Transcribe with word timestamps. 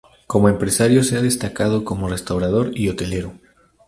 Como 0.25 0.49
empresario 0.49 1.03
se 1.03 1.15
ha 1.15 1.21
destacado 1.21 1.85
como 1.85 2.07
restaurador 2.09 2.71
y 2.73 2.89
hotelero. 2.89 3.33